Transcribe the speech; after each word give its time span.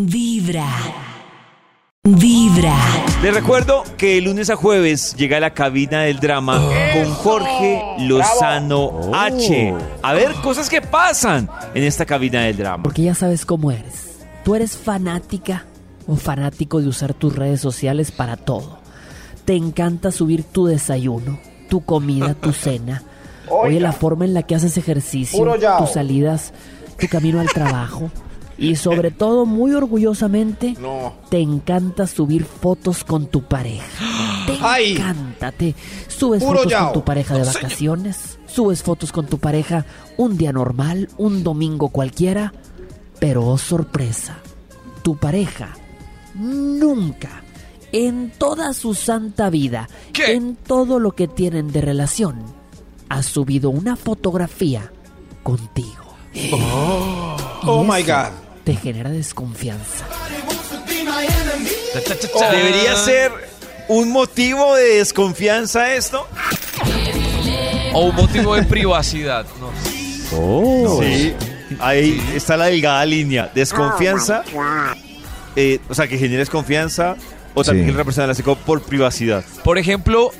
Vibra. 0.00 0.68
Vibra. 2.04 2.76
Les 3.20 3.34
recuerdo 3.34 3.82
que 3.96 4.14
de 4.14 4.20
lunes 4.20 4.48
a 4.48 4.54
jueves 4.54 5.16
llega 5.16 5.38
a 5.38 5.40
la 5.40 5.54
cabina 5.54 6.02
del 6.02 6.20
drama 6.20 6.62
con 6.94 7.12
Jorge 7.14 7.82
Lozano 7.98 9.10
H. 9.12 9.74
A 10.00 10.12
ver 10.12 10.34
cosas 10.34 10.70
que 10.70 10.80
pasan 10.80 11.50
en 11.74 11.82
esta 11.82 12.06
cabina 12.06 12.42
del 12.42 12.58
drama. 12.58 12.84
Porque 12.84 13.02
ya 13.02 13.14
sabes 13.16 13.44
cómo 13.44 13.72
eres. 13.72 14.20
Tú 14.44 14.54
eres 14.54 14.76
fanática 14.76 15.64
o 16.06 16.14
fanático 16.14 16.80
de 16.80 16.86
usar 16.86 17.12
tus 17.12 17.34
redes 17.34 17.60
sociales 17.60 18.12
para 18.12 18.36
todo. 18.36 18.78
Te 19.44 19.56
encanta 19.56 20.12
subir 20.12 20.44
tu 20.44 20.66
desayuno, 20.66 21.40
tu 21.68 21.80
comida, 21.84 22.34
tu 22.34 22.52
cena. 22.52 23.02
Oye, 23.50 23.80
la 23.80 23.90
forma 23.90 24.26
en 24.26 24.34
la 24.34 24.44
que 24.44 24.54
haces 24.54 24.78
ejercicio, 24.78 25.44
tus 25.80 25.90
salidas, 25.90 26.52
tu 27.00 27.08
camino 27.08 27.40
al 27.40 27.48
trabajo. 27.48 28.12
Y 28.58 28.74
sobre 28.76 29.10
todo, 29.12 29.46
muy 29.46 29.72
orgullosamente, 29.72 30.74
No. 30.80 31.14
te 31.30 31.38
encanta 31.40 32.06
subir 32.08 32.44
fotos 32.44 33.04
con 33.04 33.26
tu 33.28 33.42
pareja. 33.42 33.86
Te 34.46 34.58
Ay. 34.60 34.92
encanta. 34.96 35.52
Te 35.52 35.74
subes 36.08 36.42
Puro 36.42 36.58
fotos 36.58 36.72
yao. 36.72 36.84
con 36.86 36.92
tu 36.94 37.04
pareja 37.04 37.34
de 37.38 37.44
vacaciones, 37.44 38.38
subes 38.46 38.82
fotos 38.82 39.12
con 39.12 39.26
tu 39.26 39.38
pareja 39.38 39.86
un 40.16 40.36
día 40.36 40.52
normal, 40.52 41.08
un 41.18 41.44
domingo 41.44 41.90
cualquiera, 41.90 42.52
pero 43.20 43.46
oh 43.46 43.58
sorpresa, 43.58 44.38
tu 45.04 45.16
pareja 45.16 45.76
nunca, 46.34 47.42
en 47.92 48.30
toda 48.38 48.72
su 48.72 48.94
santa 48.94 49.50
vida, 49.50 49.88
¿Qué? 50.12 50.32
en 50.34 50.56
todo 50.56 50.98
lo 50.98 51.12
que 51.12 51.28
tienen 51.28 51.70
de 51.72 51.80
relación, 51.80 52.42
ha 53.08 53.22
subido 53.22 53.70
una 53.70 53.94
fotografía 53.96 54.92
contigo. 55.42 56.04
Y 56.34 56.50
Oh 56.52 57.84
my 57.84 58.02
God. 58.02 58.32
Te 58.68 58.76
genera 58.76 59.08
desconfianza. 59.08 60.04
¿Debería 62.52 62.96
ser 62.96 63.32
un 63.88 64.12
motivo 64.12 64.74
de 64.76 64.96
desconfianza 64.96 65.94
esto? 65.94 66.28
O 67.94 68.08
un 68.08 68.14
motivo 68.14 68.54
de 68.56 68.64
privacidad. 68.64 69.46
No. 69.58 71.00
Sí. 71.00 71.32
Ahí 71.80 72.22
está 72.34 72.58
la 72.58 72.66
delgada 72.66 73.06
línea. 73.06 73.50
Desconfianza. 73.54 74.44
eh, 75.56 75.80
o 75.88 75.94
sea, 75.94 76.06
que 76.06 76.18
genere 76.18 76.40
desconfianza. 76.40 77.16
O 77.60 77.64
también 77.64 77.86
Sí. 77.86 77.92
que 77.92 77.98
la 77.98 78.04
persona 78.04 78.26
la 78.28 78.34
por 78.56 78.82
privacidad. 78.82 79.44
Por 79.64 79.78
ejemplo, 79.78 80.30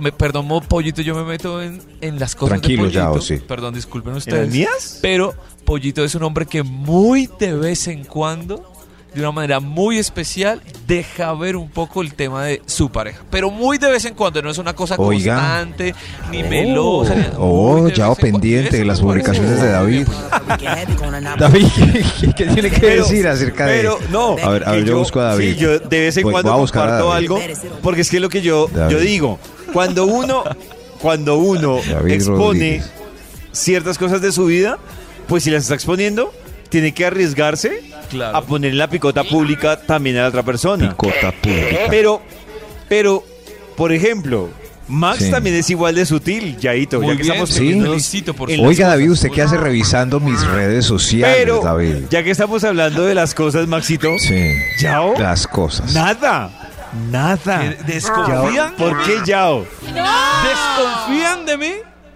me, 0.00 0.12
perdón, 0.12 0.46
Pollito, 0.68 1.02
yo 1.02 1.14
me 1.14 1.24
meto 1.24 1.60
en, 1.62 1.80
en 2.00 2.18
las 2.18 2.34
cosas 2.34 2.60
Tranquilo, 2.60 2.84
de 2.84 2.88
Pollito. 2.90 3.12
Yao, 3.14 3.20
sí. 3.20 3.36
Perdón, 3.46 3.74
disculpen 3.74 4.10
¿En 4.10 4.14
las 4.16 4.26
ustedes. 4.26 4.50
mías? 4.52 4.98
Pero 5.02 5.34
Pollito 5.64 6.04
es 6.04 6.14
un 6.14 6.22
hombre 6.24 6.46
que 6.46 6.62
muy 6.62 7.28
de 7.38 7.54
vez 7.54 7.86
en 7.88 8.04
cuando, 8.04 8.71
de 9.14 9.20
una 9.20 9.30
manera 9.32 9.60
muy 9.60 9.98
especial, 9.98 10.62
deja 10.86 11.32
ver 11.34 11.56
un 11.56 11.68
poco 11.68 12.00
el 12.02 12.14
tema 12.14 12.44
de 12.44 12.62
su 12.66 12.90
pareja. 12.90 13.22
Pero 13.30 13.50
muy 13.50 13.76
de 13.78 13.90
vez 13.90 14.04
en 14.06 14.14
cuando, 14.14 14.40
no 14.42 14.50
es 14.50 14.58
una 14.58 14.74
cosa 14.74 14.94
Oiga. 14.98 15.34
constante, 15.34 15.94
ni 16.30 16.42
melosa. 16.42 17.14
ni- 17.14 17.24
Oh, 17.36 17.74
vez 17.84 17.98
en 17.98 18.04
cuando. 18.04 18.14
pendiente 18.16 18.76
de 18.78 18.84
las 18.84 19.00
publicaciones 19.00 19.60
de 19.60 19.68
David. 19.68 20.06
bien. 20.58 21.36
David, 21.38 21.66
¿qué, 22.20 22.32
qué 22.34 22.46
tiene 22.46 22.70
que 22.70 22.80
Pero- 22.80 23.02
decir 23.04 23.26
acerca 23.28 23.66
de 23.66 23.76
Pero 23.76 23.98
no. 24.10 24.36
A 24.42 24.48
ver, 24.50 24.68
a 24.68 24.72
ver, 24.72 24.84
yo 24.84 24.98
busco 24.98 25.20
a 25.20 25.24
David. 25.24 25.54
Sí, 25.54 25.60
yo 25.60 25.78
de 25.78 26.00
vez 26.00 26.16
en 26.16 26.22
Voy- 26.24 26.32
cuando 26.32 26.52
voy 26.56 26.66
comparto 26.68 27.12
algo. 27.12 27.38
Porque 27.82 28.00
es 28.00 28.10
que 28.10 28.20
lo 28.20 28.28
que 28.28 28.40
yo, 28.42 28.68
David. 28.72 28.92
yo 28.96 29.00
digo, 29.00 29.38
cuando 29.72 30.06
uno, 30.06 30.42
cuando 31.00 31.36
uno 31.38 31.80
David 31.90 32.12
expone 32.12 32.38
Rodríguez. 32.46 32.90
ciertas 33.52 33.98
cosas 33.98 34.20
de 34.22 34.32
su 34.32 34.46
vida, 34.46 34.78
pues 35.28 35.44
si 35.44 35.50
las 35.50 35.62
está 35.64 35.74
exponiendo, 35.74 36.32
tiene 36.68 36.92
que 36.94 37.04
arriesgarse 37.04 37.80
Claro. 38.12 38.36
a 38.36 38.42
poner 38.42 38.70
en 38.72 38.78
la 38.78 38.88
picota 38.88 39.24
pública 39.24 39.76
también 39.80 40.16
a 40.18 40.22
la 40.22 40.28
otra 40.28 40.42
persona. 40.44 40.90
Picota 40.90 41.32
pública? 41.32 41.78
Pero, 41.90 42.22
pero, 42.88 43.24
por 43.76 43.92
ejemplo, 43.92 44.48
Max 44.88 45.24
Sí. 45.24 45.30
también 45.30 45.56
es 45.56 45.70
igual 45.70 45.94
de 45.94 46.04
sutil, 46.04 46.56
Yaito. 46.58 46.98
Muy 47.00 47.06
ya 47.08 47.12
que 47.16 47.22
bien, 47.22 47.32
estamos 47.32 47.50
sí. 48.04 48.22
por 48.36 48.50
Oiga, 48.50 48.62
cosas. 48.66 48.78
David, 48.88 49.10
¿usted 49.10 49.30
qué 49.30 49.42
hace 49.42 49.56
revisando 49.56 50.20
mis 50.20 50.44
redes 50.46 50.84
sociales, 50.84 51.36
Pero, 51.38 51.60
David? 51.62 51.96
ya 52.10 52.22
que 52.22 52.30
estamos 52.30 52.62
hablando 52.64 53.04
de 53.04 53.14
las 53.14 53.34
cosas, 53.34 53.66
Maxito, 53.68 54.08
Sí. 54.18 54.52
Yao, 54.80 55.14
Las 55.18 55.46
cosas. 55.46 55.94
nada, 55.94 56.50
nada. 57.10 57.60
¿Que 57.60 57.92
¿Desconfían? 57.92 58.74
¿Por 58.76 59.02
qué 59.04 59.18
Yao? 59.24 59.64
¿Desconfían 59.82 61.46
de 61.46 61.56
mí? 61.58 61.72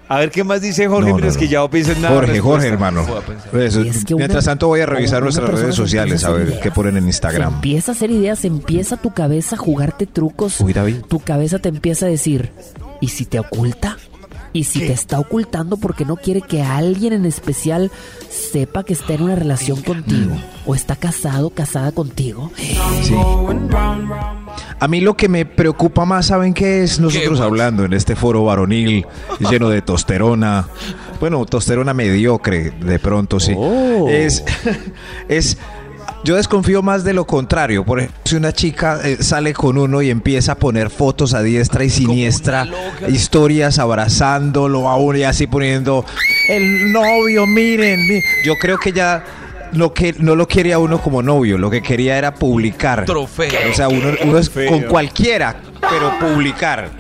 A 0.09 0.19
ver 0.19 0.31
qué 0.31 0.45
más 0.45 0.61
dice 0.61 0.87
Jorge, 0.87 1.01
No, 1.03 1.09
no, 1.09 1.15
mientras 1.17 1.35
no. 1.35 1.41
que 1.41 1.49
Yao 1.49 1.69
piensa 1.69 1.93
en 1.93 2.03
nada. 2.03 2.15
Jorge, 2.15 2.39
Jorge, 2.41 2.69
hermano. 2.69 3.05
Voy 3.07 3.19
a 3.19 3.21
pensar. 3.23 3.57
Eso, 3.61 3.81
Y 3.83 3.89
es 3.89 4.05
que 4.05 4.15
una- 4.15 4.21
mientras 4.23 4.45
tanto 4.45 4.69
voy 4.69 4.81
a 4.81 4.87
revisar 4.87 5.23
nuestras 5.23 5.49
redes 5.51 5.75
sociales 5.75 6.23
a 6.25 6.31
ver 6.31 6.49
ideas. 6.49 6.61
qué 6.63 6.71
ponen 6.71 6.97
en 6.97 7.03
Se 7.05 7.09
Instagram. 7.09 7.55
empieza 7.55 7.91
a 7.91 7.95
hacer 7.95 8.11
ideas, 8.13 8.45
empieza 8.45 8.97
tu 8.97 9.13
cabeza 9.13 9.57
a 9.57 9.59
jugarte 9.59 10.07
trucos. 10.07 10.61
Uy, 10.61 10.73
David. 10.73 10.97
Tu 11.09 11.19
cabeza 11.19 11.59
te 11.59 11.69
empieza 11.71 12.07
a 12.07 12.09
decir, 12.09 12.53
¿y 13.01 13.09
si 13.09 13.25
te 13.25 13.41
oculta? 13.41 13.97
¿Y 14.53 14.65
si 14.65 14.79
te 14.79 14.93
está 14.93 15.19
ocultando 15.21 15.77
porque 15.77 16.07
no 16.07 16.17
quiere 16.17 16.41
que 16.41 16.63
alguien 16.63 17.13
en 17.13 17.27
especial 17.27 17.91
sepa 18.31 18.85
que 18.85 18.95
está 18.95 19.13
en 19.13 19.23
una 19.23 19.35
relación 19.35 19.83
contigo? 19.83 20.35
¿O 20.65 20.75
está 20.75 20.97
casado, 20.97 21.51
casada 21.51 21.93
contigo? 21.93 22.51
Sí. 23.03 23.15
A 24.79 24.89
mí 24.89 25.01
lo 25.01 25.17
que 25.17 25.29
me 25.29 25.47
preocupa 25.47 26.05
más, 26.05 26.27
¿saben 26.27 26.53
qué 26.53 26.83
es? 26.83 27.01
Nosotros 27.01 27.41
hablando 27.41 27.85
en 27.85 27.95
este 27.95 28.15
foro 28.15 28.45
varonil 28.45 29.07
lleno 29.51 29.71
de 29.71 29.81
tosterona. 29.81 30.69
Bueno, 31.19 31.45
tosterona 31.47 31.95
mediocre, 31.95 32.73
de 32.73 32.99
pronto 32.99 33.41
sí. 33.41 33.55
Oh. 33.57 34.09
Es, 34.09 34.45
es. 35.29 35.57
Yo 36.25 36.37
desconfío 36.37 36.83
más 36.83 37.05
de 37.05 37.15
lo 37.15 37.25
contrario. 37.25 37.85
Por 37.85 38.01
ejemplo, 38.01 38.21
si 38.25 38.37
una 38.37 38.53
chica 38.53 39.01
eh, 39.05 39.19
sale 39.21 39.53
con 39.55 39.79
uno 39.79 40.03
y 40.03 40.11
empieza 40.11 40.53
a 40.53 40.55
poner 40.57 40.91
fotos 40.91 41.35
a 41.35 41.43
diestra 41.43 41.85
y 41.85 41.91
siniestra, 41.91 42.67
historias 43.09 43.79
abrazándolo 43.79 44.89
a 44.89 44.97
uno 44.97 45.19
y 45.19 45.23
así 45.23 45.47
poniendo 45.47 46.05
el 46.49 46.93
novio, 46.93 47.47
miren. 47.47 48.07
mi-". 48.09 48.21
Yo 48.45 48.55
creo 48.61 48.77
que 48.77 48.93
ya 48.93 49.25
lo 49.73 49.93
que 49.95 50.15
no 50.19 50.35
lo 50.37 50.47
quería 50.49 50.79
uno 50.79 51.01
como 51.01 51.23
novio, 51.23 51.59
lo 51.59 51.71
que 51.71 51.83
quería 51.83 52.17
era 52.19 52.35
publicar. 52.35 53.05
Trofeo. 53.05 53.51
O 53.71 53.75
sea, 53.75 53.89
uno, 53.89 54.11
uno 54.25 54.39
es 54.39 54.51
con 54.51 54.83
cualquiera, 54.83 55.57
pero 55.81 56.13
publicar. 56.19 56.91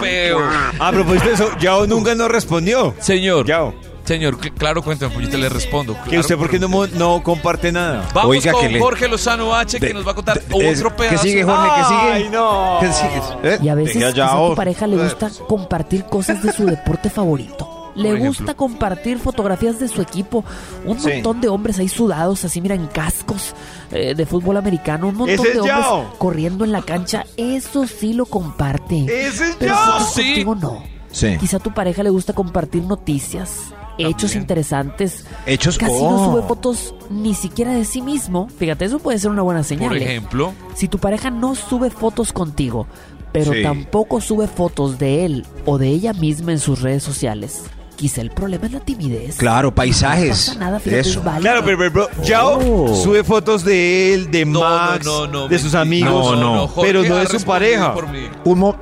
Feo. 0.00 0.38
A 0.78 0.90
propósito 0.92 1.26
de 1.28 1.34
eso, 1.34 1.58
Yao 1.58 1.86
nunca 1.86 2.14
nos 2.14 2.30
respondió. 2.30 2.94
Señor. 3.00 3.46
Yao, 3.46 3.74
Señor, 4.04 4.38
cl- 4.38 4.52
claro, 4.56 4.82
cuéntame, 4.82 5.12
Pollito, 5.14 5.36
le 5.36 5.48
respondo. 5.48 5.94
que 5.94 6.00
claro, 6.10 6.20
usted 6.20 6.36
por 6.36 6.48
qué 6.50 6.58
no, 6.58 6.68
mo- 6.68 6.86
no 6.86 7.22
comparte 7.22 7.70
nada. 7.70 8.08
Vamos 8.14 8.30
Oiga, 8.30 8.52
con 8.52 8.62
que 8.62 8.68
le- 8.70 8.80
Jorge 8.80 9.08
Lozano 9.08 9.54
H, 9.54 9.78
que 9.78 9.86
De- 9.86 9.94
nos 9.94 10.06
va 10.06 10.12
a 10.12 10.14
contar 10.14 10.40
de- 10.40 10.70
es- 10.70 10.78
otro 10.78 10.90
¿qué 10.96 11.02
pedazo. 11.04 11.22
sigue, 11.22 11.44
Jorge? 11.44 11.68
¿Qué 11.76 11.84
sigue? 11.84 12.12
Ay, 12.12 12.28
no. 12.30 12.78
¿Qué 12.80 12.92
sigue? 12.92 13.20
¿Eh? 13.54 13.58
Y 13.62 13.68
a 13.68 13.74
veces 13.74 13.94
quizá 14.12 14.32
a 14.32 14.36
tu 14.48 14.54
pareja 14.54 14.86
le 14.86 14.96
gusta 14.96 15.30
compartir 15.48 16.04
cosas 16.04 16.42
de 16.42 16.52
su 16.52 16.64
deporte 16.66 17.08
favorito. 17.10 17.79
Le 17.94 18.08
ejemplo. 18.10 18.28
gusta 18.28 18.54
compartir 18.54 19.18
fotografías 19.18 19.78
de 19.80 19.88
su 19.88 20.00
equipo. 20.00 20.44
Un 20.84 20.98
Sí. 21.00 21.08
montón 21.12 21.40
de 21.40 21.48
hombres 21.48 21.78
ahí 21.78 21.88
sudados, 21.88 22.44
así 22.44 22.60
mira, 22.60 22.74
en 22.74 22.86
cascos 22.86 23.54
eh, 23.90 24.14
de 24.14 24.26
fútbol 24.26 24.56
americano. 24.56 25.08
Un 25.08 25.16
montón 25.16 25.44
de 25.44 25.50
es 25.52 25.58
hombres 25.58 25.86
corriendo 26.18 26.64
en 26.64 26.72
la 26.72 26.82
cancha. 26.82 27.24
Eso 27.36 27.86
sí 27.86 28.12
lo 28.12 28.26
comparte. 28.26 29.04
Ese 29.04 29.48
es 29.50 29.56
Pero 29.58 29.74
sí. 30.14 30.22
contigo 30.22 30.54
no. 30.54 30.82
Sí. 31.10 31.36
Quizá 31.40 31.56
a 31.56 31.60
tu 31.60 31.72
pareja 31.74 32.02
le 32.04 32.10
gusta 32.10 32.32
compartir 32.32 32.84
noticias, 32.84 33.72
hechos 33.98 34.36
interesantes. 34.36 35.24
Hechos 35.44 35.76
Casi 35.76 35.92
oh. 35.98 36.10
no 36.12 36.24
sube 36.32 36.42
fotos 36.46 36.94
ni 37.10 37.34
siquiera 37.34 37.72
de 37.72 37.84
sí 37.84 38.00
mismo. 38.00 38.48
Fíjate, 38.58 38.84
eso 38.84 39.00
puede 39.00 39.18
ser 39.18 39.30
una 39.32 39.42
buena 39.42 39.64
señal. 39.64 39.88
Por 39.88 39.96
¿eh? 39.98 40.04
ejemplo, 40.04 40.52
Si 40.74 40.86
tu 40.86 40.98
pareja 40.98 41.30
no 41.30 41.56
sube 41.56 41.90
fotos 41.90 42.32
contigo, 42.32 42.86
pero 43.32 43.52
Sí. 43.52 43.62
tampoco 43.64 44.20
sube 44.20 44.46
fotos 44.46 44.98
de 45.00 45.24
él 45.24 45.46
o 45.66 45.78
de 45.78 45.88
ella 45.88 46.12
misma 46.12 46.52
en 46.52 46.60
sus 46.60 46.80
redes 46.80 47.02
sociales, 47.02 47.62
quizá 48.00 48.22
el 48.22 48.30
problema 48.30 48.64
es 48.64 48.72
la 48.72 48.80
timidez. 48.80 49.36
Claro, 49.36 49.74
paisajes. 49.74 50.48
No 50.48 50.54
pasa 50.54 50.58
nada, 50.64 50.80
fíjate, 50.80 51.00
Eso. 51.00 51.18
es 51.18 51.24
válido. 51.24 51.42
Claro, 51.42 51.62
pero, 51.66 51.76
pero, 51.78 51.92
pero 51.92 52.22
Yao 52.24 52.58
Oh. 52.86 52.96
sube 52.96 53.22
fotos 53.24 53.62
de 53.62 54.14
él, 54.14 54.30
de 54.30 54.46
no, 54.46 54.60
Max, 54.60 55.04
no, 55.04 55.26
no, 55.26 55.32
no, 55.42 55.48
de 55.48 55.58
sus 55.58 55.74
amigos. 55.74 56.34
No, 56.38 56.54
no. 56.56 56.66
Jorge 56.68 56.88
pero 56.92 57.06
no 57.06 57.16
ha 57.16 57.20
de 57.20 57.26
su 57.26 57.32
respondido 57.34 57.44
pareja. 57.76 57.92
por 57.94 58.08
mí. 58.08 58.20
Un, 58.44 58.58
mo- 58.58 58.76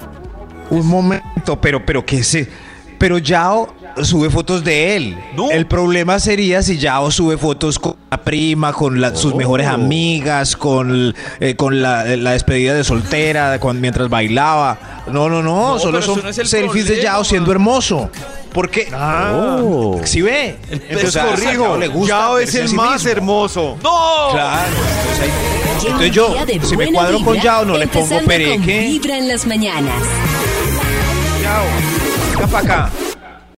un 0.70 0.86
momento, 0.86 1.60
pero, 1.60 1.84
pero 1.84 2.06
qué 2.06 2.22
sé. 2.22 2.48
Pero 2.96 3.18
Yao 3.18 3.74
sube 4.02 4.30
fotos 4.30 4.62
de 4.64 4.96
él. 4.96 5.18
No. 5.34 5.50
El 5.50 5.66
problema 5.66 6.18
sería 6.20 6.62
si 6.62 6.78
Yao 6.78 7.10
sube 7.10 7.36
fotos 7.36 7.78
con 7.78 7.96
la 8.10 8.16
prima, 8.22 8.72
con 8.72 9.00
la- 9.00 9.14
sus 9.16 9.34
mejores 9.34 9.66
amigas, 9.66 10.56
con, 10.56 11.14
eh, 11.40 11.56
con 11.56 11.82
la, 11.82 12.04
la 12.16 12.32
despedida 12.32 12.74
de 12.74 12.84
soltera, 12.84 13.58
con- 13.58 13.80
mientras 13.80 14.08
bailaba. 14.08 14.78
No, 15.08 15.28
no, 15.28 15.42
no. 15.42 15.74
No, 15.74 15.78
solo 15.78 16.00
son 16.02 16.22
no 16.22 16.32
selfies 16.32 16.88
de 16.88 17.02
Yao 17.02 17.24
siendo 17.24 17.50
hermoso. 17.50 18.10
Porque, 18.52 18.88
Ah. 18.92 19.58
si 20.04 20.22
ve, 20.22 20.56
Entonces 20.70 21.08
O 21.08 21.12
sea, 21.12 21.26
corrijo, 21.26 21.52
Yao 21.64 21.76
le 21.76 21.88
gusta 21.88 22.08
Yao 22.14 22.38
es 22.38 22.54
el 22.54 22.68
sí 22.68 22.74
más 22.74 22.94
mismo. 23.04 23.10
hermoso. 23.10 23.76
¡No! 23.82 24.28
Claro. 24.32 24.70
Entonces, 25.84 26.10
yo, 26.12 26.34
si 26.64 26.76
me 26.76 26.92
cuadro 26.92 27.20
con 27.24 27.38
Yao, 27.40 27.64
no 27.64 27.76
le 27.76 27.86
pongo 27.86 28.20
pereque. 28.26 28.80
Vibra 28.80 29.18
en 29.18 29.28
las 29.28 29.46
mañanas. 29.46 29.94
Yao, 31.42 31.64
venga 32.34 32.46
para 32.46 32.64
acá. 32.64 32.90